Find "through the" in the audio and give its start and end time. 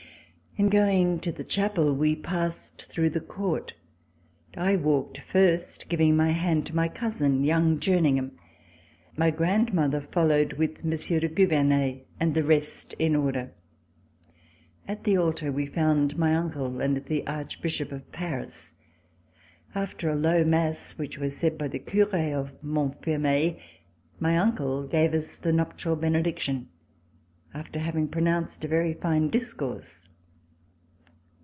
2.91-3.21